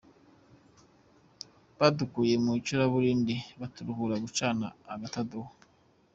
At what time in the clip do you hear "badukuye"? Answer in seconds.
1.77-2.33